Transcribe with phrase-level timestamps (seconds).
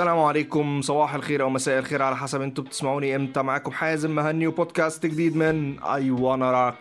[0.00, 0.80] السلام عليكم.
[0.82, 3.42] صباح الخير أو مساء الخير على حسب أنتوا بتسمعوني إمتى.
[3.42, 6.74] معاكم حازم مهني وبودكاست جديد من اي وأنا راك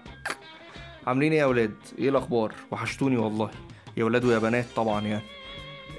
[1.08, 3.50] عاملين إيه يا أولاد إيه الأخبار؟ وحشتوني والله.
[3.98, 5.24] يا أولاد ويا بنات طبعا يعني.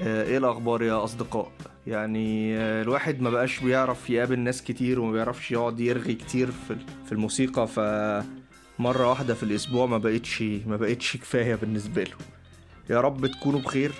[0.02, 1.52] آه، إيه الأخبار يا أصدقاء؟
[1.86, 6.50] يعني آه، الواحد ما بقاش بيعرف يقابل ناس كتير وما بيعرفش يقعد يرغي كتير
[7.06, 7.80] في الموسيقى ف
[8.78, 12.16] مرة واحدة في الأسبوع ما بقتش ما بقتش كفاية بالنسبة له.
[12.90, 13.92] يا رب تكونوا بخير.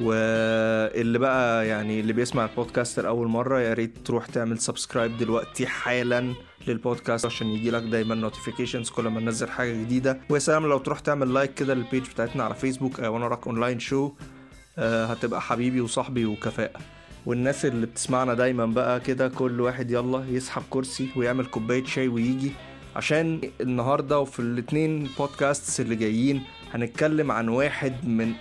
[0.00, 6.34] واللي بقى يعني اللي بيسمع البودكاست لأول مرة يا ريت تروح تعمل subscribe دلوقتي حالا
[6.66, 10.20] للبودكاست عشان يجي لك دايما notifications كل ما ننزل حاجة جديدة.
[10.30, 13.78] ويا سلام لو تروح تعمل like كده لل page بتاعتنا على فيسبوك وأنا rock online
[13.78, 14.12] show
[14.78, 16.80] هتبقى حبيبي وصاحبي وكفاءة.
[17.26, 22.52] والناس اللي بتسمعنا دايما بقى كده كل واحد يلا يسحب كرسي ويعمل كوباية شاي ويجي.
[22.96, 28.32] عشان النهارده وفي الاتنين بودكاست اللي جايين هنتكلم عن واحد من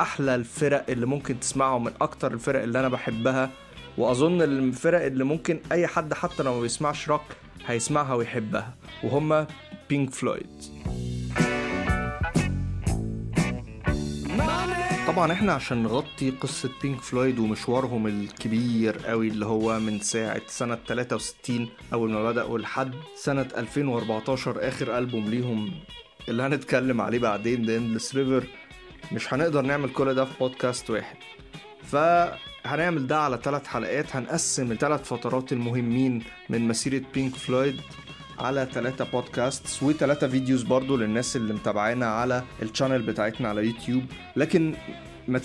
[0.00, 3.50] أحلى الفرق اللي ممكن تسمعه من أكتر الفرق اللي أنا بحبها
[3.98, 7.22] وأظن الفرق اللي ممكن أي حد حتى لو ما بيسمعش روك
[7.66, 9.46] هيسمعها ويحبها وهما
[9.88, 10.64] بينك فلويد
[15.06, 20.78] طبعا إحنا عشان نغطي قصة بينك فلويد ومشوارهم الكبير قوي اللي هو من ساعة سنة
[20.88, 25.70] 63 أول ما بدأوا لحد سنة 2014 آخر ألبوم ليهم
[26.28, 28.44] اللي هنتكلم عليه بعدين The Endless River.
[29.12, 31.16] مش هنقدر نعمل كل ده في بودكاست واحد.
[31.84, 34.16] فهنعمل ده على ثلاث حلقات.
[34.16, 37.80] هنقسم الثلاث فترات المهمين من مسيرة بينك فلويد
[38.38, 44.02] على ثلاثة بودكاست وثلاثة videos برضو للناس اللي متابعانا على ال channel بتاعتنا على يوتيوب
[44.36, 44.74] لكن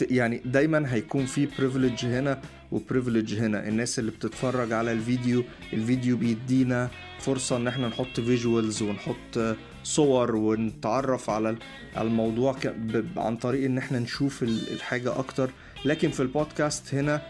[0.02, 3.68] يعني دايما هيكون في privilege هنا و privilege هنا.
[3.68, 5.44] الناس اللي بتتفرج على الفيديو
[5.74, 11.56] الفيديو بيدينا فرصة إن إحنا نحط visuals ونحط صور ونتعرف على
[11.98, 12.56] الموضوع
[13.18, 15.50] عن طريق إن إحنا نشوف الحاجة أكتر.
[15.86, 17.22] لكن في البودكاست هنا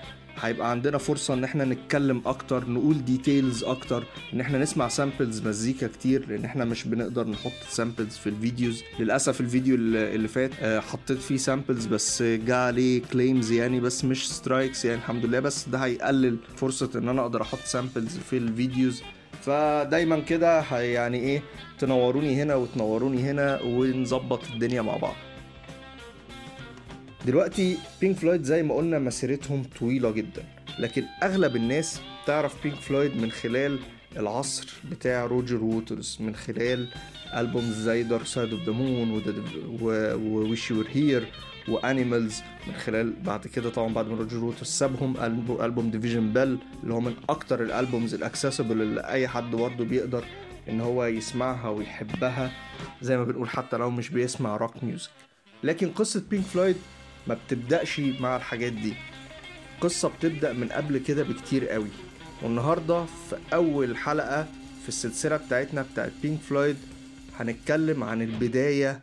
[0.41, 4.03] هيبقى عندنا فرصة إن إحنا نتكلم أكتر نقول details أكتر
[4.33, 8.83] إن إحنا نسمع samples مزيكا كتير لأن إحنا مش بنقدر نحط samples في ال videos.
[8.99, 10.51] للأسف الفيديو اللي فات
[10.83, 15.39] حطيت فيه samples بس جا عليه claims يعني بس مش strikes يعني الحمد لله.
[15.39, 19.01] بس ده هيقلل فرصة إن أنا أقدر أحط samples في ال videos.
[19.45, 21.41] فدايما كده يعني إيه
[21.79, 25.15] تنوروني هنا وتنوروني هنا ونظبط الدنيا مع بعض.
[27.25, 30.43] دلوقتي بينك فلويد زي ما قلنا مسيرتهم طويلة جدا
[30.79, 33.79] لكن أغلب الناس تعرف بينك فلويد من خلال
[34.17, 36.87] العصر بتاع روجر ووترز من خلال
[37.35, 39.21] ألبوم زي Dark Side of the Moon
[39.81, 41.27] و Wish You Were Here
[41.67, 45.17] و Animals من خلال بعد كده طبعا بعد ما روجر ووترز سابهم
[45.61, 49.85] ألبوم Division Bell اللي هو من أكتر ال albums ال accessible اللي أي حد برضه
[49.85, 50.25] بيقدر
[50.69, 52.51] إن هو يسمعها ويحبها
[53.01, 55.09] زي ما بنقول حتى لو مش بيسمع rock music
[55.63, 56.75] لكن قصة بينك فلويد
[57.27, 58.93] ما بتبدأش مع الحاجات دي.
[59.81, 61.87] قصة بتبدأ من قبل كده بكتير قوي.
[62.43, 64.43] والنهاردة في أول حلقة
[64.83, 66.77] في السلسلة بتاعتنا بتاعت بينك فلويد
[67.39, 69.01] هنتكلم عن البداية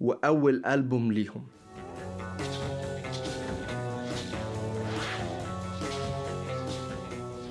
[0.00, 1.46] وأول ألبوم ليهم.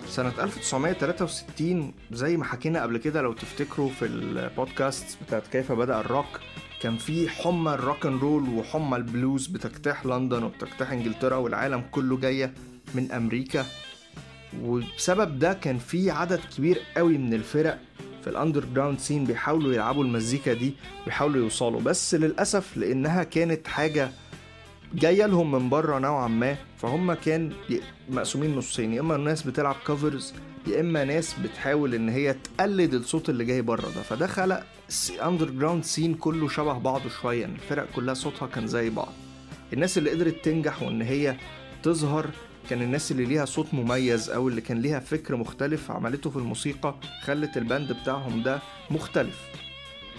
[0.08, 6.40] سنة 1963 زي ما حكينا قبل كده لو تفتكروا في البودكاست بتاعت كيف بدأ الروك
[6.82, 12.18] كان في حمى ال rock and roll وحمى البلوز بتجتاح لندن وبتجتاح إنجلترا والعالم كله
[12.18, 12.54] جاية
[12.96, 13.66] من أمريكا.
[14.64, 17.80] وبسبب ده كان في عدد كبير قوي من الفرق
[18.24, 20.74] في ال underground scene بيحاولوا يلعبوا المزيكا دي
[21.06, 21.82] بيحاولوا يوصلوا.
[21.82, 24.10] بس للأسف لأنها كانت حاجة
[24.94, 27.54] جاية لهم من بره نوعا ما فهم كان
[28.10, 30.34] مقسومين نصين يا إما الناس بتلعب covers
[30.68, 34.02] يا إما ناس بتحاول إن هي تقلد الصوت اللي جاي بره ده.
[34.02, 34.64] فده خلق
[35.26, 39.14] underground scene كله شبه بعضه شوية الفرق كلها صوتها كان زي بعض.
[39.74, 41.36] الناس اللي قدرت تنجح وإن هي
[41.84, 42.30] تظهر
[42.70, 46.96] كان الناس اللي ليها صوت مميز أو اللي كان ليها فكر مختلف عملته في الموسيقى
[47.22, 48.60] خلت ال band بتاعهم ده
[48.92, 49.40] مختلف.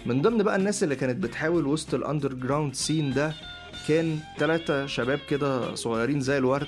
[0.07, 3.33] من ضمن بقى الناس اللي كانت بتحاول وسط ال underground scene ده
[3.89, 6.67] كان ثلاثة شباب كده صغيرين زي الورد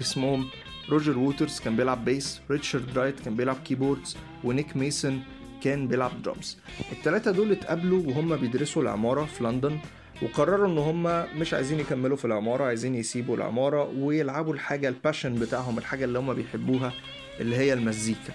[0.00, 0.46] اسمهم
[0.90, 5.22] روجر ووترز كان بيلعب bass ريتشارد رايت كان بيلعب keyboards ونيك ميسون
[5.62, 6.58] كان بيلعب درامز
[6.92, 9.78] التلاتة دول اتقابلوا وهم بيدرسوا العمارة في لندن
[10.22, 15.34] وقرروا إن هم مش عايزين يكملوا في العمارة عايزين يسيبوا العمارة ويلعبوا الحاجة ال passion
[15.34, 16.92] بتاعهم الحاجة اللي هم بيحبوها
[17.40, 18.32] اللي هي المزيكا.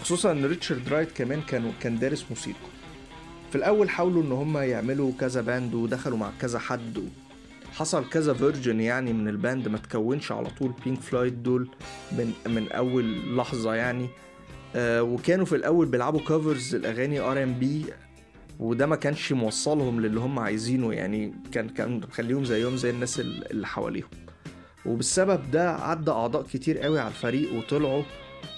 [0.00, 2.68] خصوصا إن ريتشارد رايت كمان كان كان دارس موسيقى.
[3.50, 7.08] في الأول حاولوا إن هم يعملوا كذا band ودخلوا مع كذا حد.
[7.72, 11.68] حصل كذا version يعني من ال band ما تكونش على طول بينك فلويد دول
[12.12, 14.08] من من أول لحظة يعني.
[14.76, 17.84] آه وكانوا في الأول بيلعبوا covers لاغاني R&B
[18.58, 23.66] وده ما كانش موصلهم للي هم عايزينه يعني كان كان مخليهم زيهم زي الناس اللي
[23.66, 24.08] حواليهم.
[24.86, 28.02] وبالسبب ده عدى أعضاء كتير قوي على الفريق وطلعوا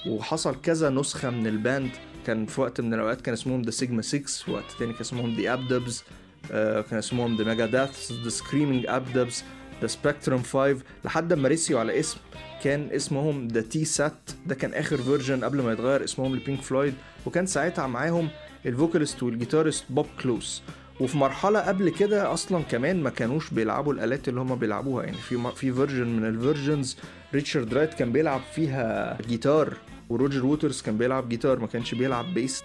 [0.07, 1.91] وحصل كذا نسخة من ال band.
[2.27, 5.35] كان في وقت من الأوقات كان اسمهم The Sigma 6 في وقت تاني كان اسمهم
[5.35, 6.05] The Abdabs
[6.51, 9.45] كان اسمهم The Megadeaths The Screaming Abdabs
[9.81, 12.19] The Spectrum 5 لحد ما رسيوا على اسم
[12.63, 16.95] كان اسمهم The Tea Set ده كان آخر version قبل ما يتغير اسمهم لبينك فلويد
[17.27, 18.29] وكان ساعتها معاهم
[18.67, 20.63] ال vocalist وال guitarist بوب كلوس.
[21.01, 25.05] وفي مرحلة قبل كده أصلا كمان ما كانوش بيلعبوا الآلات اللي هما بيلعبوها.
[25.05, 26.97] يعني في في version من ال versions
[27.35, 29.73] ريتشارد رايت كان بيلعب فيها جيتار
[30.09, 32.63] وروجر ووترز كان بيلعب جيتار ما كانش بيلعب bass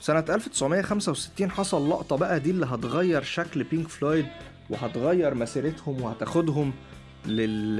[0.00, 4.26] سنة 1965 حصل لقطة بقى دي اللي هتغير شكل بينك فلويد
[4.70, 6.72] وهتغير مسيرتهم وهتاخدهم
[7.26, 7.76] لل...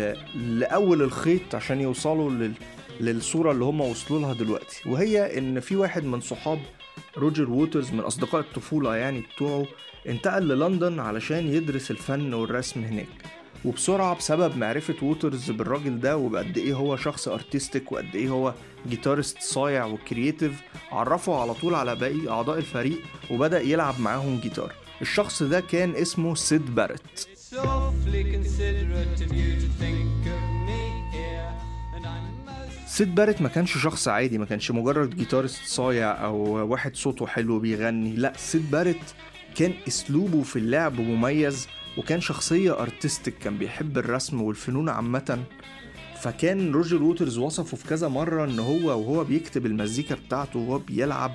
[0.61, 2.53] لأول الخيط عشان يوصلوا لل...
[3.01, 4.89] للصورة اللي هم وصلوا لها دلوقتي.
[4.91, 6.59] وهي إن في واحد من صحاب
[7.19, 9.67] روجر ووترز من أصدقاء الطفولة يعني بتوعه
[10.09, 13.09] انتقل للندن علشان يدرس الفن والرسم هناك.
[13.65, 18.55] وبسرعة بسبب معرفة ووترز بالراجل ده وبقد إيه هو شخص artistic وقد إيه هو
[18.89, 20.53] guitarist صايع و creative
[20.93, 22.99] عرفه على طول على باقي أعضاء الفريق
[23.31, 24.73] وبدأ يلعب معاهم جيتار
[25.03, 27.29] الشخص ده كان اسمه سيد بارت.
[32.93, 36.37] سيد بارت ما كانش شخص عادي ما كانش مجرد guitarist صايع أو
[36.71, 39.15] واحد صوته حلو بيغني لا سيد بارت
[39.57, 41.69] كان أسلوبه في اللعب مميز
[41.99, 45.45] وكان شخصية artistic كان بيحب الرسم والفنون عامة.
[46.21, 51.33] فكان روجر ووترز وصفه في كذا مرة إن هو وهو بيكتب المزيكا بتاعته وهو بيلعب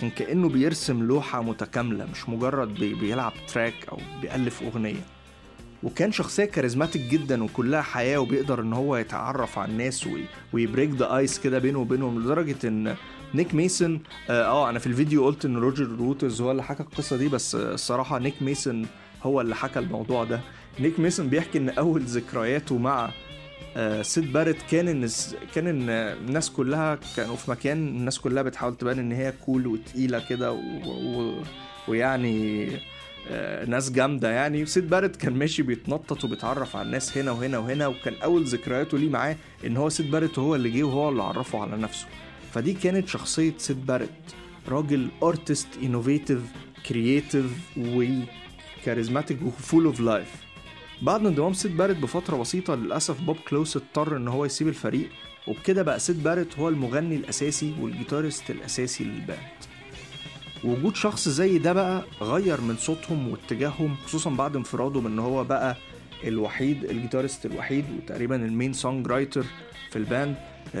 [0.00, 5.19] كان كأنه بيرسم لوحة متكاملة مش مجرد بي بيلعب track أو بيألف أغنية.
[5.82, 10.08] وكان شخصية charismatic جدا وكلها حياة وبيقدر إن هو يتعرف على الناس
[10.52, 12.96] وي break the ice كده بينه وبينهم لدرجة إن
[13.34, 14.00] نيك ميسون
[14.30, 17.54] آه, آه أنا في الفيديو قلت إن روجر ووترز هو اللي حكى القصة دي بس
[17.54, 18.86] الصراحة نيك ميسون
[19.22, 20.40] هو اللي حكى الموضوع ده
[20.80, 23.10] نيك ميسون بيحكي إن أول ذكرياته مع
[23.76, 25.08] آه سيد بارت كان إن
[25.54, 30.22] كان إن الناس كلها كانوا في مكان الناس كلها بتحاول تبان إن هي cool وتقيلة
[30.28, 30.60] كده.
[31.88, 32.68] ويعني
[33.66, 34.66] ناس جامدة يعني.
[34.66, 39.08] سيد بارت كان ماشي بيتنطط وبيتعرف على الناس هنا وهنا وهنا وكان أول ذكرياته ليه
[39.10, 39.36] معاه
[39.66, 42.06] إن هو سيد بارت هو اللي جه وهو اللي عرفه على نفسه.
[42.52, 44.10] فدي كانت شخصية سيد بارت
[44.68, 46.40] راجل artist innovative
[46.88, 47.44] creative
[47.78, 48.04] و
[48.84, 50.28] charismatic و full of life
[51.02, 55.08] بعد انضمام سيد بارت بفترة بسيطة للأسف بوب كلوس اضطر إن هو يسيب الفريق
[55.48, 59.38] وبكده بقى سيد بارت هو المغني الأساسي وال guitarist الأساسي لل band
[60.64, 65.76] وجود شخص زي ده بقى غير من صوتهم واتجاههم خصوصا بعد انفراده بان هو بقى
[66.24, 69.44] الوحيد ال guitarist الوحيد وتقريبا ال main songwriter
[69.90, 70.36] في ال band.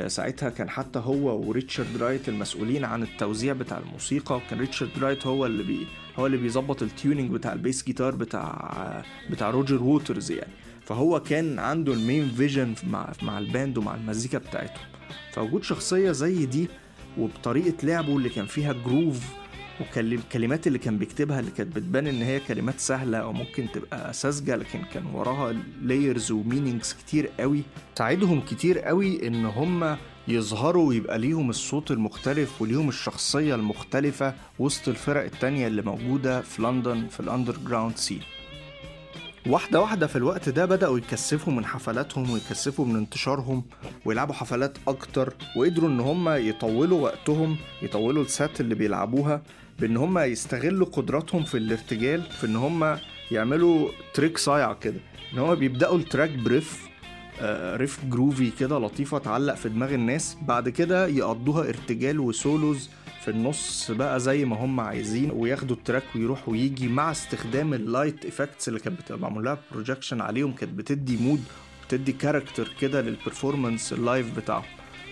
[0.06, 4.36] ساعتها كان حتى هو وريتشارد رايت المسؤولين عن التوزيع بتاع الموسيقى.
[4.36, 5.86] وكان ريتشارد رايت هو اللي بي
[6.18, 10.52] هو اللي بيظبط ال tuning بتاع ال bass guitar بتاع بتاع روجر ووترز يعني.
[10.86, 14.84] فهو كان عنده ال main vision مع مع ال band ومع المزيكا بتاعتهم.
[15.32, 16.68] فوجود شخصية زي دي
[17.18, 19.39] وبطريقة لعبه اللي كان فيها groove
[19.80, 24.56] والكلمات اللي كان بيكتبها اللي كانت بتبان إن هي كلمات سهلة أو ممكن تبقى ساذجة
[24.56, 27.62] لكن كان وراها layers و meanings كتير قوي.
[27.98, 29.96] ساعدهم كتير قوي إن هم
[30.28, 37.06] يظهروا ويبقى ليهم الصوت المختلف وليهم الشخصية المختلفة وسط الفرق التانية اللي موجودة في لندن
[37.08, 38.20] في ال underground scene
[39.46, 43.64] واحدة واحدة في الوقت ده بدأوا يكثفوا من حفلاتهم ويكثفوا من انتشارهم
[44.04, 49.42] ويلعبوا حفلات أكتر وقدروا إن هم يطولوا وقتهم يطولوا ال set اللي بيلعبوها.
[49.80, 52.98] بإن هم يستغلوا قدراتهم في الارتجال في إن هم
[53.30, 55.00] يعملوا trick صايع كده.
[55.34, 56.88] إن هم بيبدأوا ال track ب riff،
[57.76, 62.90] riff groovy كده لطيفة تعلق في دماغ الناس بعد كده يقضوها ارتجال و solos
[63.24, 67.83] في النص بقى زي ما هم عايزين وياخدوا ال track ويروح ويجي مع استخدام ال
[67.83, 71.44] light effects اللي كانت بتبقى معمول لها projection عليهم كانت بتدي mood
[71.88, 74.64] بتدي character كده لل performance ال live بتاعهم.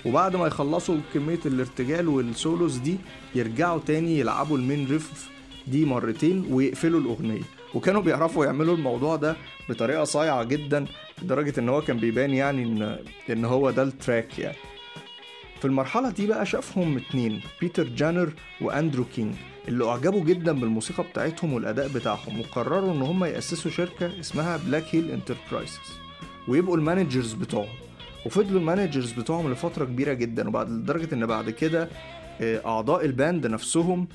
[0.04, 2.96] وبعد ما يخلصوا كمية الارتجال وال solos دي
[3.34, 5.28] يرجعوا تاني يلعبوا ال main riff
[5.66, 7.42] دي مرتين ويقفلوا الأغنية.
[7.74, 9.36] وكانوا بيعرفوا يعملوا الموضوع ده
[9.68, 10.86] بطريقة صايعة جدا
[11.22, 12.98] لدرجة إن هو كان بيبان يعني ان
[13.30, 14.56] إن هو ده ال track يعني.
[15.58, 19.34] في المرحلة دي بقى شافهم اتنين بيتر جانر وأندرو كينج
[19.68, 25.78] اللي أعجبوا جدا بالموسيقى بتاعتهم والأداء بتاعهم وقرروا إن هم يأسسوا شركة اسمها Blackhill Enterprises
[26.48, 27.87] ويبقوا ال managers بتوعهم.
[28.28, 31.88] وفضلوا ال managers بتوعهم لفترة كبيرة جدا وبعد لدرجة إن بعد كده
[32.42, 34.08] أعضاء ال band نفسهم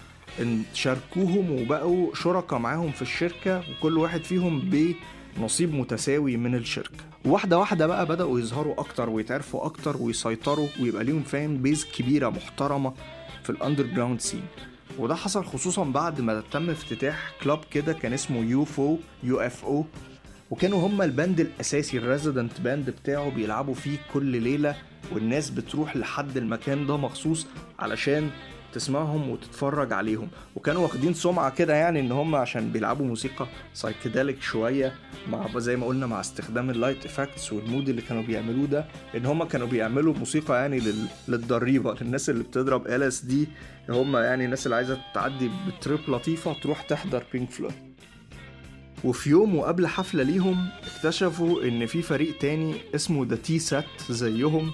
[0.74, 4.94] شاركوهم وبقوا شركاء معاهم في الشركة وكل واحد فيهم ب
[5.42, 7.04] نصيب متساوي من الشركة.
[7.26, 12.94] واحدة واحدة بقى بدأوا يظهروا أكتر ويتعرفوا أكتر ويسيطروا ويبقى ليهم fan base كبيرة محترمة
[13.44, 14.44] في ال underground scene
[15.00, 19.86] وده حصل خصوصا بعد ما تم افتتاح club كده كان اسمه UFO، U F O
[20.54, 24.76] وكانوا هما ال band الأساسي ال resident band بتاعه بيلعبوا فيه كل ليلة
[25.12, 27.48] والناس بتروح لحد المكان ده مخصوص
[27.80, 28.30] علشان
[28.74, 30.28] تسمعهم وتتفرج عليهم.
[30.56, 34.94] وكانوا واخدين سمعة كده يعني إن هم عشان بيلعبوا موسيقى psychedelic شوية
[35.30, 38.86] مع زي ما قلنا مع استخدام ال light effects وال mood اللي كانوا بيعملوه ده
[39.16, 41.06] إن هم كانوا بيعملوا موسيقى يعني لل...
[41.28, 41.96] للضريبة.
[42.02, 43.48] للناس اللي بتضرب LSD
[43.90, 47.93] هم يعني الناس اللي عايزة تعدي ب trip لطيفة تروح تحضر Pink Floyd
[49.04, 54.72] وفي يوم وقبل حفلة ليهم اكتشفوا إن في فريق تاني اسمه The Tea Set زيهم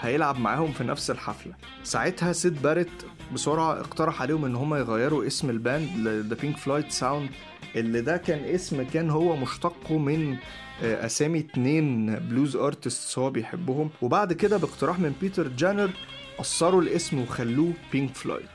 [0.00, 1.52] هيلعب معاهم في نفس الحفلة.
[1.84, 2.88] ساعتها سيد باريت
[3.34, 7.30] بسرعة اقترح عليهم إن هم يغيروا اسم ال band ل The Pink Floyd Sound
[7.76, 10.36] اللي ده كان اسم كان هو مشتقه من
[10.82, 13.90] آه، أسامي اتنين blues artists هو بيحبهم.
[14.02, 15.90] وبعد كده باقتراح من بيتر جانر
[16.38, 18.46] قصروا الاسم وخلوه Pink Floyd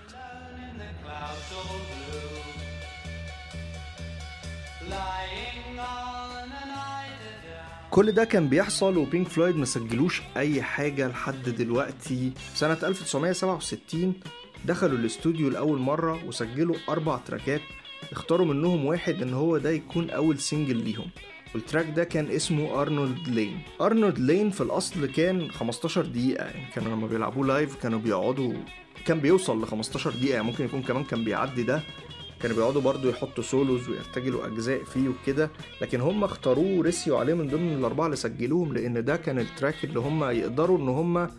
[7.97, 12.31] كل ده كان بيحصل و Pink Floyd ما سجلوش أي حاجة لحد دلوقتي.
[12.53, 14.13] سنة 1967
[14.65, 17.61] دخلوا الاستوديو لأول مرة وسجلوا أربع tracks
[18.11, 21.09] اختاروا منهم واحد إن هو ده يكون أول single ليهم.
[21.55, 23.59] وال track ده كان اسمه Arnold Layne.
[23.81, 28.53] Arnold Layne في الأصل كان 15 دقيقة يعني كانوا لما بيلعبوه live كانوا بيقعدوا
[29.05, 31.81] كان بيوصل ل 15 دقيقة يعني ممكن يكون كمان كان بيعدي ده.
[32.41, 35.49] كانوا بيقعدوا برضو يحطوا solos ويرتجلوا أجزاء فيه وكده
[35.81, 39.83] لكن هم اختاروه ورسيوا عليه من ضمن الأربعة اللي سجلوهم لأن ده كان ال track
[39.83, 41.29] اللي هم يقدروا إن هم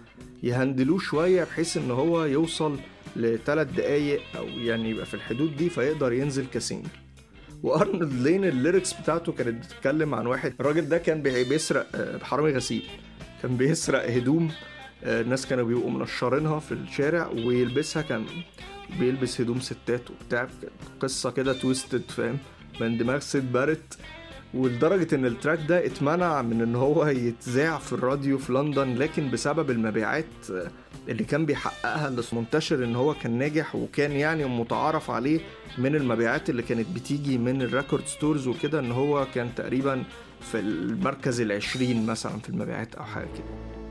[0.42, 2.76] ي handle وه شوية بحيث إن هو يوصل
[3.16, 6.88] لثلاث دقايق أو يعني يبقى في الحدود دي فيقدر ينزل ك single
[7.62, 12.18] و Arnold Layne ال lyrics بتاعته كانت بتتكلم عن واحد الراجل ده كان بيسرق آه،
[12.18, 12.82] حرامي غسيل.
[13.42, 14.50] كان بيسرق هدوم
[15.04, 18.24] آه، الناس كانوا بيبقوا منشرينها في الشارع ويلبسها كان
[19.00, 20.48] بيلبس هدوم ستات وبتاع
[21.00, 22.38] قصة كده twisted فاهم؟
[22.80, 23.98] من دماغ سيد باريت
[24.54, 29.30] ولدرجة إن ال track ده اتمنع من إن هو يتذاع في الراديو في لندن لكن
[29.30, 30.24] بسبب المبيعات
[31.08, 35.40] اللي كان بيحققها اللي منتشر إن هو كان ناجح وكان يعني متعارف عليه
[35.78, 40.04] من المبيعات اللي كانت بتيجي من ال record stores وكده إن هو كان تقريبا
[40.52, 43.87] في المركز العشرين مثلا في المبيعات أو حاجة كده.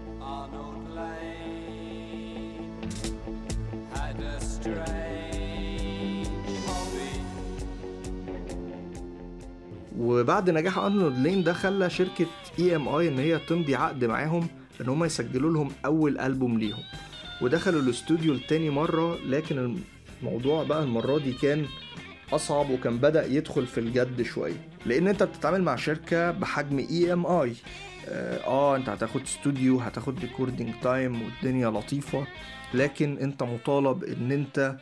[10.00, 12.26] وبعد نجاح Arnold Layne ده خلى شركة
[12.60, 14.48] EMI إن هي تمضي عقد معاهم
[14.82, 16.80] إن هم يسجلوا لهم أول ألبوم ليهم.
[17.42, 19.78] ودخلوا الاستوديو لتاني مرة لكن
[20.22, 21.66] الموضوع بقى المرة دي كان
[22.34, 24.68] أصعب وكان بدأ يدخل في الجد شوية.
[24.86, 27.54] لأن أنت بتتعامل مع شركة بحجم EMI
[28.08, 32.28] آه أنت هتاخد استوديو هتاخد recording time والدنيا لطيفة.
[32.74, 34.78] لكن أنت مطالب إن أنت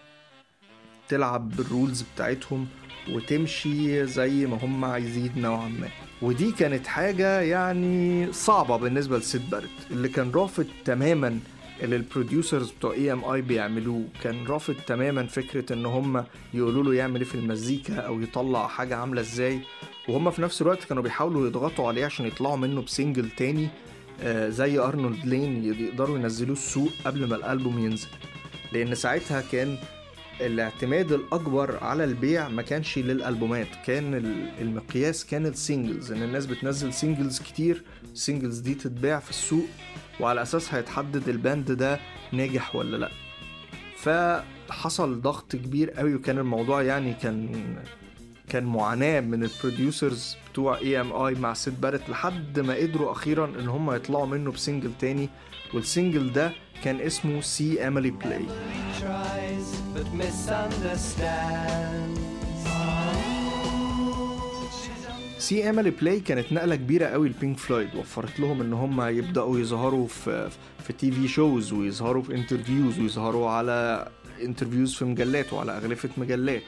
[1.09, 2.67] تلعب بال rules بتاعتهم
[3.11, 5.87] وتمشي زي ما هم عايزين نوعا ما.
[6.21, 11.39] ودي كانت حاجة يعني صعبة بالنسبة لسيد باريت اللي كان رافض تماما
[11.83, 17.17] اللي ال producers بتوع EMI بيعملوه كان رافض تماما فكرة إن هم يقولوا له يعمل
[17.21, 19.59] إيه في المزيكا أو يطلع حاجة عاملة إزاي.
[20.09, 23.67] وهم في نفس الوقت كانوا بيحاولوا يضغطوا عليه عشان يطلعوا منه ب single تاني
[24.21, 28.07] آه زي Arnold Layne يقدروا ينزلوه السوق قبل ما الألبوم ينزل.
[28.73, 29.77] لأن ساعتها كان
[30.41, 34.13] الاعتماد الأكبر على البيع ما كانش للألبومات كان
[34.61, 37.83] المقياس كان ال singles إن الناس بتنزل singles كتير
[38.13, 39.65] ال singles دي تتباع في السوق
[40.19, 41.99] وعلى اساسها يتحدد ال band ده
[42.31, 43.09] ناجح ولا لأ.
[43.97, 47.49] فحصل ضغط كبير قوي وكان الموضوع يعني كان
[48.49, 53.67] كان معاناة من ال producers بتوع EMI مع سيد باريت لحد ما قدروا أخيرا إن
[53.67, 55.29] هم يطلعوا منه ب single تاني
[55.73, 56.51] وال single ده
[56.83, 58.45] كان اسمه See Emily Play،
[65.39, 69.59] See Emily Play كانت نقلة كبيرة قوي ل Pink Floyd وفرت لهم إن هم يبدأوا
[69.59, 70.49] يظهروا في
[70.87, 74.07] في TV shows ويظهروا في interviews ويظهروا على
[74.43, 76.61] interviews في مجلات وعلى أغلفة مجلات.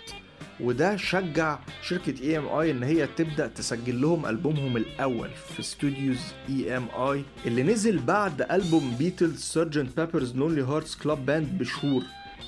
[0.59, 7.63] وده شجع شركة EMI إن هي تبدأ تسجل لهم ألبومهم الأول في studios EMI اللي
[7.63, 12.03] نزل بعد ألبوم بيتلز Sergeant Pepper's Lonely Hearts Club Band بشهور.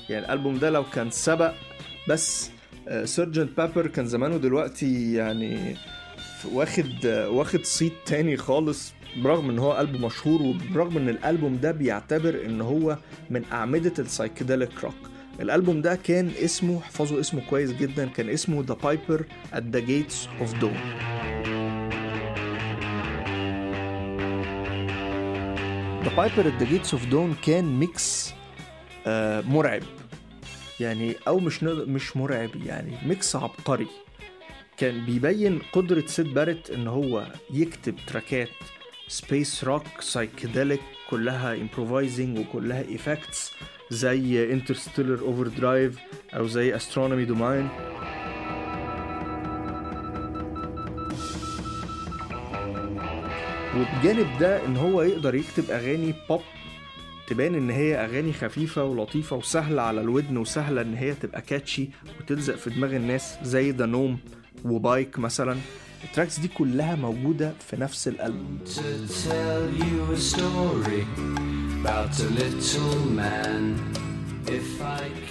[0.08, 1.52] يعني الألبوم ده لو كان سبق
[2.08, 2.50] بس
[3.04, 5.76] Sergeant Pepper كان زمانه دلوقتي يعني
[6.52, 12.44] واخد واخد صيت تاني خالص برغم إن هو ألبوم مشهور وبرغم إن الألبوم ده بيعتبر
[12.44, 12.98] إن هو
[13.30, 15.09] من أعمدة ال psychedelic rock.
[15.40, 19.20] الألبوم ده كان اسمه احفظوا اسمه كويس جدا كان اسمه The Piper
[19.54, 20.80] at the Gates of Dawn.
[26.04, 28.32] The Piper at the Gates of Dawn كان mix
[29.06, 29.82] آه مرعب.
[30.80, 33.86] يعني أو مش مش مرعب يعني mix عبقري.
[34.76, 38.48] كان بيبين قدرة سيد بارت إن هو يكتب تراكات
[39.08, 40.80] space rock psychedelic
[41.10, 43.52] كلها improvising وكلها effects
[43.90, 45.98] زي Interstellar Overdrive
[46.36, 47.68] أو زي Astronomy Domine
[53.76, 56.40] وبجانب ده إن هو يقدر يكتب أغاني بوب
[57.28, 61.88] تبان إن هي أغاني خفيفة ولطيفة وسهلة على الودن وسهلة إن هي تبقى catchy
[62.20, 64.18] وتلزق في دماغ الناس زي The Gnome
[64.64, 65.56] و Bike مثلا.
[66.04, 68.58] ال tracks دي كلها موجودة في نفس الألبوم.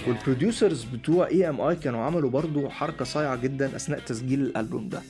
[0.08, 5.02] وال producers بتوع EMI كانوا عملوا برضو حركة صايعة جدا أثناء تسجيل الألبوم ده.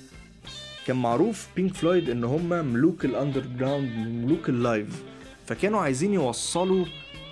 [0.87, 5.02] كان معروف بينك فلويد إن هم ملوك ال underground ملوك ال live
[5.47, 6.85] فكانوا عايزين يوصلوا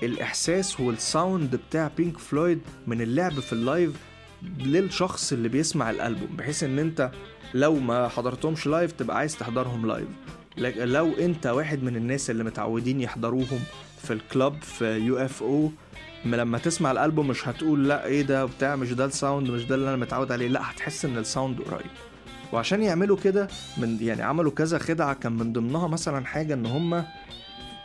[0.03, 3.93] الإحساس وال sound بتاع بينك فلويد من اللعب في ال live
[4.43, 7.11] للشخص اللي بيسمع الألبوم بحيث إن أنت
[7.55, 10.09] لو ما حضرتهمش live تبقى عايز تحضرهم live
[10.79, 13.61] لو أنت واحد من الناس اللي متعودين يحضروهم
[14.03, 15.71] في ال club في UFO
[16.25, 19.75] لما تسمع الألبوم مش هتقول لأ إيه ده بتاع مش ده ال sound مش ده
[19.75, 21.91] اللي أنا متعود عليه لأ هتحس إن ال sound قريب.
[22.53, 27.05] وعشان يعملوا كده من يعني عملوا كذا خدعة كان من ضمنها مثلا حاجة إن هم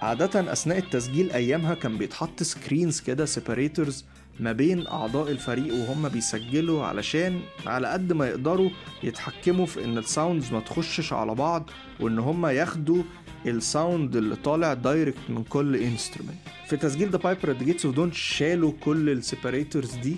[0.04, 4.06] عادة أثناء التسجيل أيامها كان بيتحط screens كده separators
[4.40, 8.70] ما بين أعضاء الفريق وهم بيسجلوا علشان على قد ما يقدروا
[9.04, 11.70] يتحكموا في إن ال sounds ما تخشش على بعض
[12.00, 13.04] وإن هم ياخدوا
[13.46, 16.36] ال sound اللي طالع direct من كل instrument
[16.70, 20.18] في تسجيل The Piper Gates of Dawn شالوا كل ال separators دي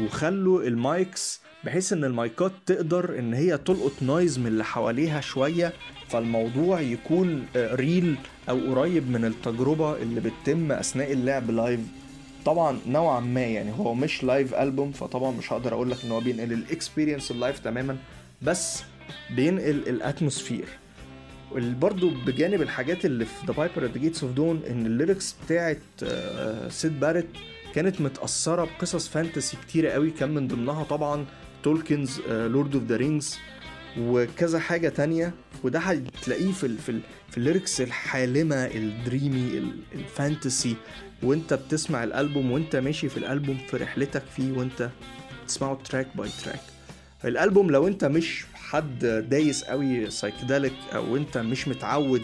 [0.00, 5.72] وخلوا ال mics بحيث إن المايكات تقدر إن هي تلقط noise من اللي حواليها شوية
[6.08, 8.16] فالموضوع يكون real
[8.48, 11.80] أو قريب من التجربة اللي بتتم أثناء اللعب live
[12.44, 16.20] طبعا نوعا ما يعني هو مش live album فطبعا مش هقدر أقول لك إن هو
[16.20, 17.96] بينقل ال experience ال live تماما
[18.42, 18.82] بس
[19.30, 20.64] بينقل ال atmosphere
[21.56, 25.78] برضه بجانب الحاجات اللي في The Piper at Gates of Dawn إن ال lyrics بتاعت
[26.68, 27.26] سيد بارت
[27.74, 31.24] كانت متأثرة بقصص fantasy كتيرة قوي كان من ضمنها طبعا
[31.64, 33.38] Tolkien's Lord of the Rings
[33.98, 35.34] وكذا حاجة تانية.
[35.64, 37.00] وده هتلاقيه في ال في, ال
[37.30, 40.76] في ال lyrics الحالمة ال dreamy ال fantasy.
[41.22, 44.90] وانت بتسمع الألبوم وانت ماشي في الألبوم في رحلتك فيه وانت
[45.48, 46.60] تسمعه track by track
[47.24, 52.22] الألبوم لو انت مش حد دايس قوي psychedelic أو انت مش متعود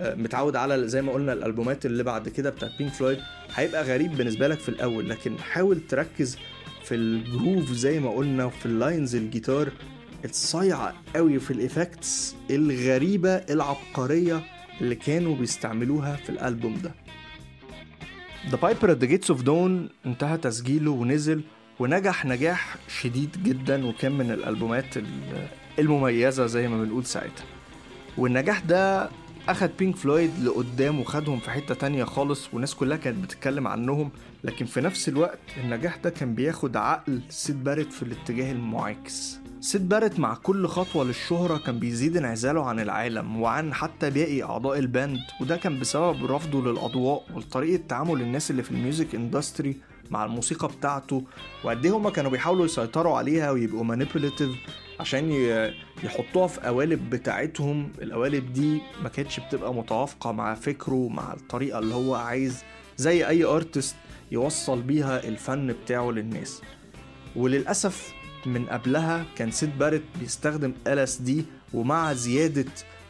[0.00, 3.18] متعود على زي ما قلنا الألبومات اللي بعد كده بتاعت بينك فلويد
[3.54, 5.08] هيبقى غريب بالنسبة لك في الأول.
[5.08, 6.38] لكن حاول تركز
[6.84, 9.72] في ال groove زي ما قلنا وفي ال lines الجيتار.
[10.24, 14.42] الصايعة قوي في ال effects الغريبة العبقرية
[14.80, 16.94] اللي كانوا بيستعملوها في الألبوم ده.
[18.50, 21.42] The Piper at the Gates of Dawn انتهى تسجيله ونزل
[21.78, 24.94] ونجح نجاح شديد جدا وكان من الألبومات
[25.78, 27.44] المميزة زي ما بنقول ساعتها.
[28.18, 29.10] والنجاح ده
[29.48, 34.10] أخد بينك فلويد لقدام وخدهم في حتة تانية خالص والناس كلها كانت بتتكلم عنهم.
[34.44, 39.38] لكن في نفس الوقت النجاح ده كان بياخد عقل سيد بارت في الاتجاه المعاكس.
[39.60, 44.78] سيد بارت مع كل خطوة للشهرة كان بيزيد انعزاله عن العالم وعن حتى باقي أعضاء
[44.78, 49.76] ال band وده كان بسبب رفضه للأضواء وطريقة تعامل الناس اللي في ال music industry
[50.10, 51.22] مع الموسيقى بتاعته
[51.64, 54.50] وقد إيه هما كانوا بيحاولوا يسيطروا عليها ويبقوا manipulative
[55.00, 55.30] عشان
[56.04, 57.92] يحطوها في قوالب بتاعتهم.
[58.02, 62.62] القوالب دي ما كانتش بتبقى متوافقة مع فكره مع الطريقة اللي هو عايز
[62.96, 63.96] زي أي artist
[64.38, 66.62] يوصل بيها الفن بتاعه للناس.
[67.36, 68.12] وللأسف
[68.46, 71.30] من قبلها كان سيد بارت بيستخدم LSD
[71.74, 72.64] ومع زيادة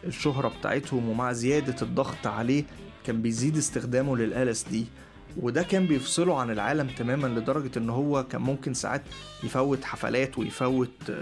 [0.04, 2.64] الشهرة بتاعتهم ومع زيادة الضغط عليه
[3.06, 4.74] كان بيزيد استخدامه لل LSD
[5.37, 9.02] وده كان بيفصله عن العالم تماما لدرجة إن هو كان ممكن ساعات
[9.44, 11.12] يفوت حفلات ويفوت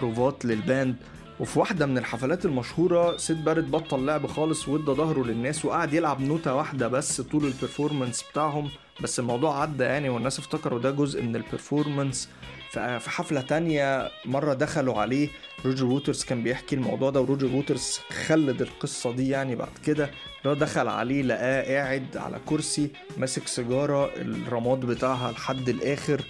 [0.00, 0.96] بروفات لل band.
[1.40, 6.20] وفي واحدة من الحفلات المشهورة سيد بارت بطل لعب خالص وادى ظهره للناس وقعد يلعب
[6.20, 8.70] نوتة واحدة بس طول ال performance بتاعهم.
[9.00, 12.28] بس الموضوع عدى يعني والناس افتكروا ده جزء من ال performance
[12.72, 15.28] في حفلة تانية مرة دخلوا عليه
[15.64, 20.10] روجر ووترز كان بيحكي الموضوع ده وروجر ووترز خلد القصة دي يعني بعد كده.
[20.44, 26.20] لو دخل عليه لقاه قاعد على كرسي ماسك سيجارة الرماد بتاعها لحد الآخر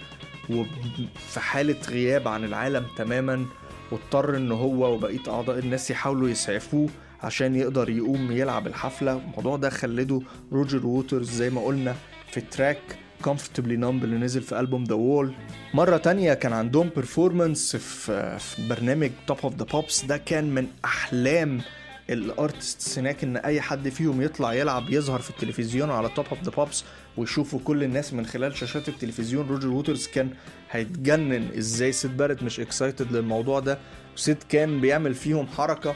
[0.49, 3.45] وفي حالة غياب عن العالم تماما
[3.91, 6.89] واضطر إن هو وبقية أعضاء الناس يحاولوا يسعفوه
[7.23, 9.13] عشان يقدر يقوم يلعب الحفلة.
[9.13, 11.95] الموضوع ده خلده روجر ووترز زي ما قلنا
[12.31, 12.79] في track
[13.23, 15.33] comfortably numb اللي نزل في ألبوم The Wall
[15.73, 20.67] مرة تانية كان عندهم performance في, في برنامج Top of the Pops ده كان من
[20.85, 21.61] أحلام
[22.09, 26.43] ال artist هناك إن أي حد فيهم يطلع يلعب يظهر في التلفزيون على Top of
[26.43, 26.83] the Pops
[27.17, 29.47] ويشوفوا كل الناس من خلال شاشات التلفزيون.
[29.47, 30.29] روجر ووترز كان
[30.71, 33.77] هيتجنن إزاي؟ سيد باريت مش excited للموضوع ده.
[34.17, 35.95] وسيد كان بيعمل فيهم حركة.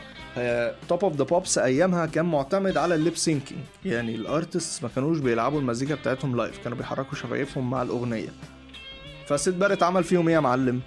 [0.90, 3.60] Top of the Pops أيامها كان معتمد على ال lip syncing.
[3.86, 8.30] يعني ال artist ما كانوش بيلعبوا المزيكا بتاعتهم live كانوا بيحركوا شفايفهم مع الأغنية.
[9.28, 10.82] فسيد باريت عمل فيهم إيه يا معلم؟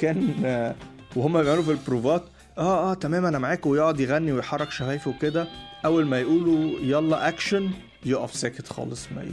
[0.00, 0.74] كان آه،
[1.16, 2.22] وهم بيعملوا في البروفات
[2.58, 5.48] آه آه تمام أنا معاك ويقعد يغني ويحرك شفايفه كده
[5.84, 7.70] أول ما يقولوا يلا اكشن
[8.04, 9.26] يقف ساكت خالص ما.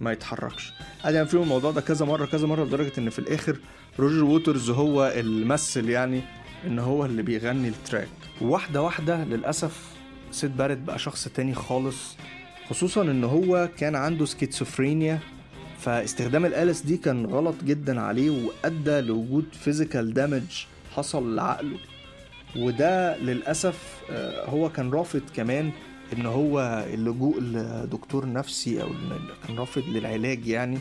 [0.00, 0.72] ما يتحركش.
[1.04, 3.56] قعد يعمل فيهم الموضوع ده كذا مرة كذا مرة لدرجة إن في الآخر
[3.98, 6.22] روجر ووترز هو الممثل يعني
[6.66, 8.08] إن هو اللي بيغني ال track.
[8.40, 9.90] واحدة واحدة للأسف
[10.30, 12.16] سيد باريت بقى شخص تاني خالص
[12.70, 15.18] خصوصا إن هو كان عنده سكيتسوفرينيا
[15.78, 20.64] فاستخدام ال LSD كان غلط جدا عليه وأدى لوجود physical damage
[20.96, 21.78] حصل لعقله.
[22.56, 25.70] وده للأسف آه، هو كان رافض كمان
[26.12, 28.88] إن هو اللجوء لدكتور نفسي أو
[29.46, 30.78] كان رافض للعلاج يعني.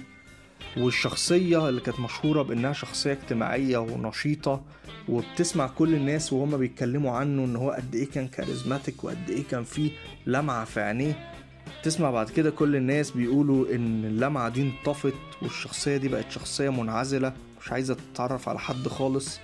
[0.77, 4.61] والشخصية اللي كانت مشهورة بإنها شخصية اجتماعية ونشيطة
[5.09, 9.63] وبتسمع كل الناس وهما بيتكلموا عنه إن هو قد إيه كان charismatic وقد إيه كان
[9.63, 9.91] فيه
[10.25, 11.29] لمعة في عينيه.
[11.83, 17.33] تسمع بعد كده كل الناس بيقولوا إن اللمعة دي انطفت والشخصية دي بقت شخصية منعزلة
[17.61, 19.39] مش عايزة تتعرف على حد خالص.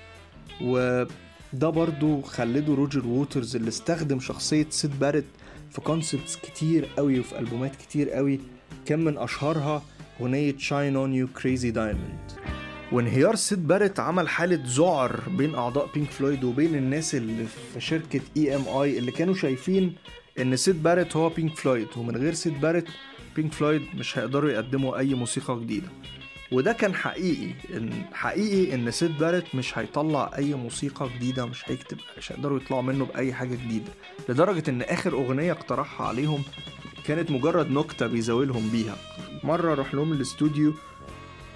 [0.61, 5.25] وده برضو خلده روجر ووترز اللي استخدم شخصية سيد باريت
[5.71, 8.39] في concepts كتير قوي وفي ألبومات كتير قوي
[8.85, 9.81] كان من أشهرها.
[10.21, 12.31] أغنية Shine On You Crazy Diamond
[12.91, 18.21] وانهيار سيد باريت عمل حالة ذعر بين أعضاء بينك فلويد وبين الناس اللي في شركة
[18.37, 19.95] EMI اللي كانوا شايفين
[20.39, 22.87] إن سيد باريت هو بينك فلويد ومن غير سيد باريت
[23.35, 25.87] بينك فلويد مش هيقدروا يقدموا أي موسيقى جديدة.
[26.51, 31.97] وده كان حقيقي إن حقيقي إن سيد باريت مش هيطلع أي موسيقى جديدة مش هيكتب
[32.17, 33.91] مش هيقدروا يطلعوا منه بأي حاجة جديدة.
[34.29, 36.43] لدرجة إن آخر أغنية اقترحها عليهم
[37.07, 38.95] كانت مجرد نكتة بيزاولهم بيها.
[39.43, 40.73] مرة راح لهم الاستوديو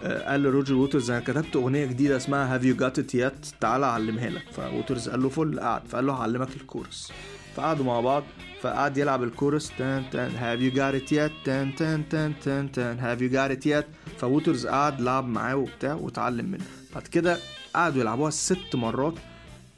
[0.03, 3.85] آه، قال لروجر ووترز أنا كتبت أغنية جديدة اسمها Have You Got It Yet تعالى
[3.85, 4.45] أعلمها لك.
[4.51, 7.11] فووترز قال له فل قعد فقال له هعلمك الكورس.
[7.55, 8.23] فقعدوا مع بعض
[8.61, 12.99] فقعد يلعب الكورس تان تان have you got it yet تان تان تان تان تان
[12.99, 16.63] have you got it yet فووترز قعد لعب معاه وبتاع واتعلم منه.
[16.95, 17.37] بعد كده
[17.75, 19.13] قعدوا يلعبوها ست مرات.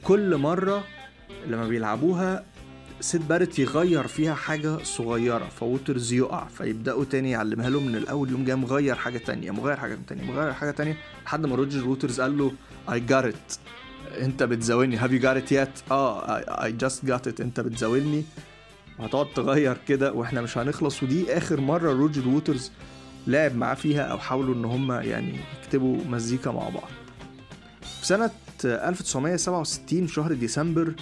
[0.04, 0.84] كل مرة
[1.46, 2.44] لما بيلعبوها
[3.02, 5.48] سيد باريت يغير فيها حاجة صغيرة.
[5.48, 8.30] فووترز يقع فيبدأوا تاني يعلمها له من الأول.
[8.30, 9.50] يوم جاي مغير حاجة تانية.
[9.50, 10.24] مغير حاجة تانية.
[10.24, 10.96] مغير حاجة تانية.
[11.24, 12.52] لحد ما روجر ووترز قال له
[12.88, 13.58] got it.
[14.20, 14.98] أنت بتزاولني.
[15.00, 15.92] You got it yet?
[15.92, 17.40] آه I just got it.
[17.40, 18.24] أنت بتزاولني.
[18.98, 21.02] وهتقعد تغير كده وإحنا مش هنخلص.
[21.02, 22.72] ودي آخر مرة روجر ووترز
[23.26, 26.88] لعب معاه فيها أو حاولوا إن هم يعني يكتبوا مزيكا مع بعض.
[28.00, 28.30] في سنة
[28.64, 30.94] 1967 شهر ديسمبر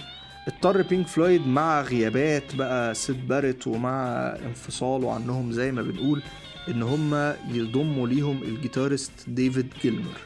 [0.47, 4.07] اضطر بينك فلويد مع غيابات بقى سيد باريت ومع
[4.45, 6.21] انفصاله عنهم زي ما بنقول
[6.69, 10.17] إن هم يضموا ليهم ال guitarist ديفيد جيلمور.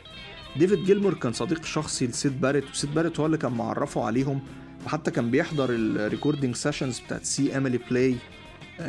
[0.58, 4.40] ديفيد جيلمور كان صديق شخصي لسيد باريت وسيد باريت هو اللي كان معرفه عليهم
[4.86, 8.16] وحتى كان بيحضر ال recording sessions بتاعت See Emily Play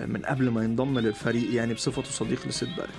[0.07, 2.91] من قبل ما ينضم للفريق يعني بصفته صديق لسيد باريت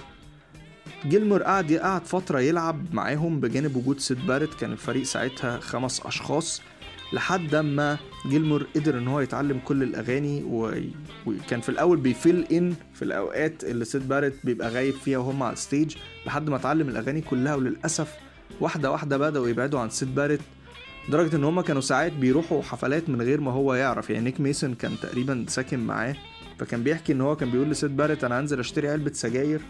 [1.05, 6.61] جيلمور قعد قعد فترة يلعب معاهم بجانب وجود سيد باريت كان الفريق ساعتها خمس أشخاص.
[7.13, 7.97] لحد ما
[8.29, 10.43] جيلمور قدر إن هو يتعلم كل الأغاني.
[11.25, 15.43] وكان في الأول بي fill in في الأوقات اللي سيد باريت بيبقى غايب فيها وهم
[15.43, 18.13] على ال stage لحد ما اتعلم الأغاني كلها وللأسف
[18.59, 20.39] واحدة واحدة بدأوا يبعدوا عن سيد باريت
[21.09, 24.73] لدرجة إن هم كانوا ساعات بيروحوا حفلات من غير ما هو يعرف يعني نيك ميسون
[24.73, 26.15] كان تقريبا ساكن معاه
[26.59, 29.61] فكان بيحكي إن هو كان بيقول لسيد باريت أنا هنزل أشتري علبة سجاير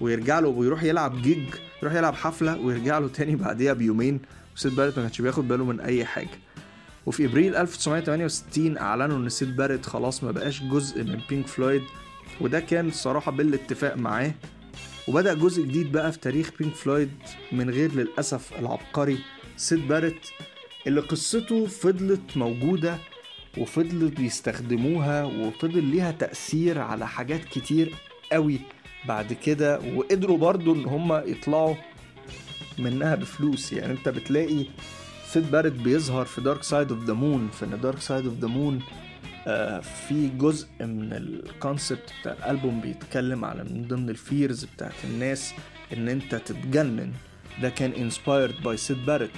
[0.00, 1.44] ويرجع له ويروح يلعب جيج
[1.82, 4.20] يروح يلعب حفلة ويرجع له تاني بعديها بيومين
[4.56, 6.38] وسيد باريت ما كانش بياخد باله من أي حاجة
[7.06, 11.82] وفي إبريل 1968 أعلنوا إن سيد باريت خلاص ما بقاش جزء من بينك فلويد
[12.40, 14.32] وده كان الصراحه بالاتفاق معاه.
[15.08, 17.10] وبدأ جزء جديد بقى في تاريخ بينك فلويد
[17.52, 19.18] من غير للأسف العبقري
[19.56, 20.32] سيد باريت
[20.86, 22.98] اللي قصته فضلت موجودة
[23.58, 27.94] وفضلوا بيستخدموها وفضل ليها تأثير على حاجات كتير
[28.32, 28.58] قوي
[29.08, 31.74] بعد كده وقدروا برضو إن هم يطلعوا
[32.78, 33.72] منها بفلوس.
[33.72, 34.66] يعني أنت بتلاقي
[35.32, 38.48] سيد باريت بيظهر في Dark Side of the Moon في إن Dark Side of the
[38.48, 38.80] Moon
[39.82, 45.54] في جزء من ال concept بتاع الألبوم بيتكلم على من ضمن ال fears بتاعت الناس
[45.92, 47.12] إن أنت تتجنن.
[47.62, 49.30] ده كان inspired by سيد باريت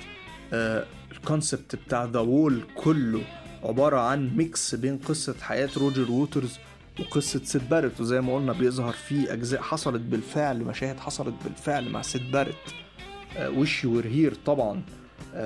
[1.12, 3.22] ال concept بتاع The Wall كله
[3.62, 6.59] عبارة عن mix بين قصة حياة روجر ووترز
[7.00, 12.02] وقصة سيد باريت وزي ما قلنا بيظهر فيه أجزاء حصلت بالفعل مشاهد حصلت بالفعل مع
[12.02, 12.75] سيد باريت
[13.40, 14.83] Wish You Were Here طبعا.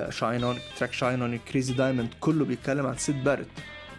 [0.09, 3.47] Shine On track Shine On Crazy Diamond كله بيتكلم عن سيد باريت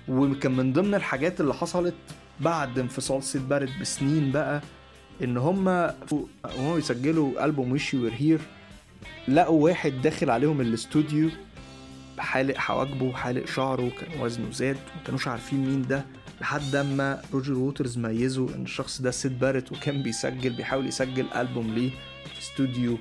[0.09, 1.94] وكان من ضمن الحاجات اللي حصلت
[2.40, 4.61] بعد انفصال سيد باريت بسنين بقى
[5.22, 5.94] إن هما
[6.59, 8.40] وهم يسجلوا ألبوم Wish You Were Here
[9.28, 11.30] لقوا واحد داخل عليهم الاستوديو
[12.18, 16.04] حالق حواجبه وحالق شعره كان وزنه زاد وما كانوش عارفين مين ده
[16.40, 21.74] لحد أما روجر ووترز ميزوا إن الشخص ده سيد باريت وكان بيسجل بيحاول يسجل ألبوم
[21.74, 21.90] ليه
[22.35, 22.98] في استوديو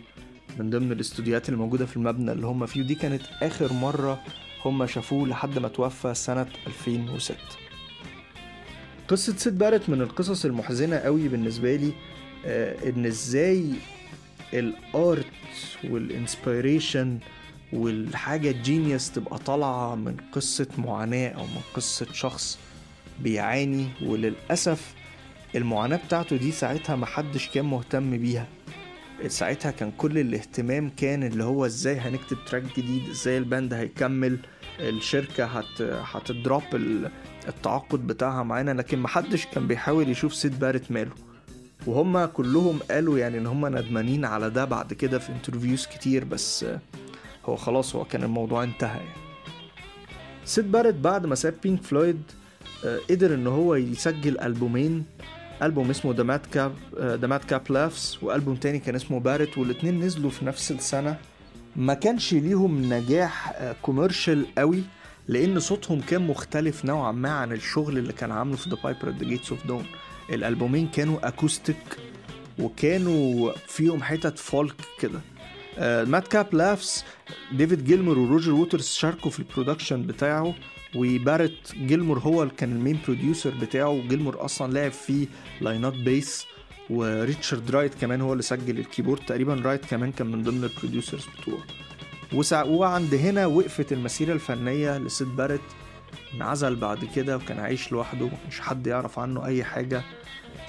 [0.58, 4.24] من ضمن الاستوديوهات اللي موجودة في المبنى اللي هم فيه ودي كانت آخر مرة
[4.66, 7.36] هم شافوه لحد ما توفى سنة 2006
[9.08, 11.92] قصة سيد بارت من القصص المحزنة قوي بالنسبة لي
[12.46, 13.66] آه إن إزاي
[14.54, 15.26] ال art
[15.84, 17.20] وال inspiration
[17.74, 22.60] والحاجة ال genius تبقى طالعة من قصة معاناة أو من قصة شخص
[23.20, 24.94] بيعاني وللأسف
[25.56, 28.48] المعاناة بتاعته دي ساعتها محدش كان مهتم بيها.
[29.28, 34.38] ساعتها كان كل الاهتمام كان اللي هو إزاي هنكتب track جديد إزاي ال band هيكمل
[34.80, 36.64] الشركة هت هت drop
[37.48, 41.12] التعاقد بتاعها معانا لكن محدش كان بيحاول يشوف سيد بارت ماله.
[41.88, 46.66] وهم كلهم قالوا يعني إن هم ندمانين على ده بعد كده في interviews كتير بس
[47.46, 49.20] هو خلاص هو كان الموضوع انتهى يعني.
[50.46, 52.22] سيد بارت بعد ما ساب Pink Floyd
[53.10, 55.06] قدر إن هو يسجل ألبومين
[55.64, 60.46] ألبوم اسمه The Madcap The Madcap Laughs وألبوم تاني كان اسمه Barrett والاتنين نزلوا في
[60.46, 61.18] نفس السنة.
[61.76, 64.84] ما كانش ليهم نجاح commercial قوي
[65.28, 69.16] لأن صوتهم كان مختلف نوعا ما عن الشغل اللي كان عامله في The Piper at
[69.16, 69.86] the Gates of Dawn
[70.30, 71.98] الألبومين كانوا acoustic
[72.60, 75.22] وكانوا فيهم حتت folk كده.
[76.06, 77.06] Madcap Laughs
[77.52, 80.56] ديفيد جيلمور وروجر ووترز شاركوا في ال production بتاعه.
[80.96, 85.28] وبارت جيلمور هو اللي كان ال main producer بتاعه جيلمور أصلا لعب فيه
[85.62, 86.46] لاينات bass
[86.90, 89.22] وريتشارد رايت كمان هو اللي سجل ال keyboard.
[89.26, 91.64] تقريبا رايت كمان كان من ضمن ال producers بتوعه.
[92.34, 95.62] وبس وعند هنا وقفت المسيرة الفنية لسيد بارت
[96.36, 100.02] انعزل بعد كده وكان عايش لوحده مش حد يعرف عنه أي حاجة.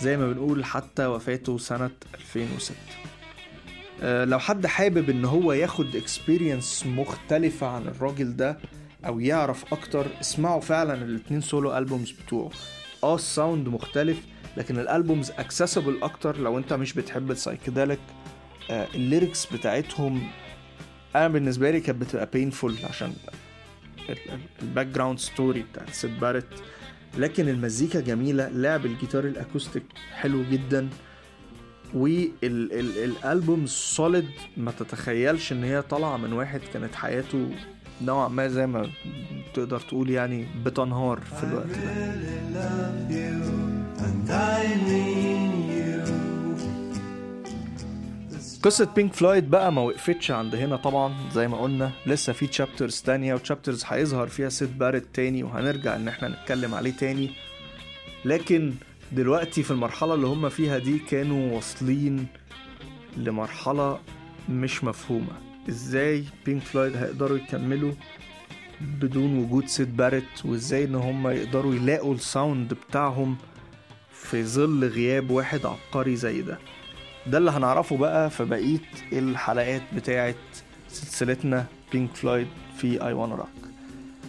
[0.01, 2.75] زي ما بنقول حتى وفاته سنة 2006
[4.03, 8.59] أه لو حد حابب إن هو ياخد experience مختلفة عن الراجل ده
[9.07, 12.51] أو يعرف أكتر اسمعوا فعلا الاتنين solo albums بتوعه.
[13.05, 14.19] آه ال sound مختلف
[14.57, 17.99] لكن ال albums accessible أكتر لو أنت مش بتحب ال psychedelic
[18.71, 20.23] آه ال lyrics بتاعتهم
[21.17, 23.13] أنا بالنسبة لي كانت بتبقى painful عشان
[24.63, 26.47] ال background story بتاعت سيد بارت
[27.19, 30.89] لكن المزيكا جميلة لعب الجيتار ال acoustic حلو جدا.
[32.43, 37.51] والالبوم solid ما تتخيلش إن هي طالعة من واحد كانت حياته
[38.03, 38.91] نوعا ما زي ما
[39.55, 41.67] تقدر تقول يعني بتنهار في الوقت.
[44.01, 44.11] ده
[48.63, 53.01] قصة Pink Floyd بقى ما وقفتش عند هنا طبعا زي ما قلنا لسه في chapters
[53.01, 57.31] تانية و chapters هيظهر فيها سيد بارت تاني وهنرجع إن إحنا نتكلم عليه تاني.
[58.25, 58.73] لكن
[59.13, 62.27] دلوقتي في المرحلة اللي هم فيها دي كانوا واصلين
[63.17, 63.99] لمرحلة
[64.49, 65.50] مش مفهومة.
[65.71, 67.93] إزاي Pink Floyd هيقدروا يكملوا
[68.81, 73.37] بدون وجود سيد بارت وازاي ان هم يقدروا يلاقوا ال sound بتاعهم
[74.13, 76.59] في ظل غياب واحد عبقري زي ده.
[77.27, 78.79] ده اللي هنعرفه بقى في بقية
[79.13, 80.35] الحلقات بتاعة
[80.89, 83.49] سلسلتنا Pink Floyd في A1 Rock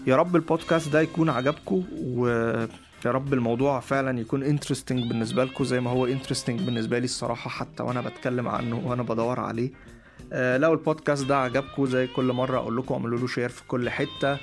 [0.07, 2.67] يا رب البودكاست ده يكون عجبكم ويا
[3.05, 7.83] رب الموضوع فعلا يكون interesting بالنسبة لكم زي ما هو interesting بالنسبة لي الصراحة حتى
[7.83, 9.69] وأنا بتكلم عنه وأنا بدور عليه.
[10.31, 14.37] لو البودكاست ده عجبكم زي كل مرة أقول لكم اعملوا له share في كل حتة.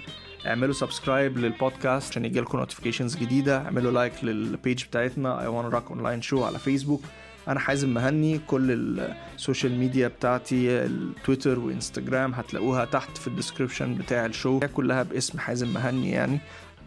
[0.47, 3.59] اعملوا subscribe للبودكاست عشان يجي لكم notifications جديدة.
[3.59, 7.03] اعملوا like لل page بتاعتنا A1 Rock online show على فيسبوك
[7.49, 8.71] أنا حازم مهني كل
[9.37, 14.61] ال social media بتاعتي التويتر وإنستجرام هتلاقوها تحت في ال description بتاع ال show.
[14.61, 16.35] كلها باسم حازم مهني يعني.
[16.35, 16.39] آه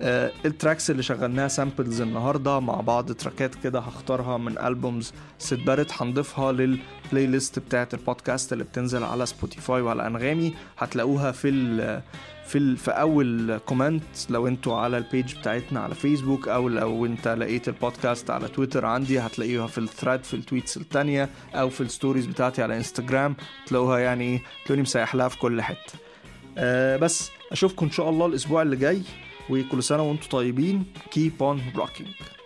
[0.02, 6.01] ال tracks اللي شغلناها samples النهارده مع بعض تراكات كده هختارها من albums سيد بارت
[6.01, 10.54] هنضيفها لل playlist بتاعه البودكاست اللي بتنزل على سبوتيفاي وعلى أنغامي.
[10.77, 12.01] هتلاقوها في ال
[12.45, 17.06] في ال في أول comment لو أنتوا على ال page بتاعتنا على فيسبوك أو لو
[17.06, 21.69] انت لقيت البودكاست على تويتر عندي هتلاقيها في ال thread في ال tweets التانية أو
[21.69, 25.93] في ال stories بتاعتي على انستجرام تلاقوها يعني تلاقوني مسيح لها في كل حتة.
[26.58, 29.01] أه بس أشوفكم إن شاء الله الأسبوع اللي جاي.
[29.52, 30.86] وكل سنة وأنتم طيبين.
[31.16, 32.40] Keep on rocking.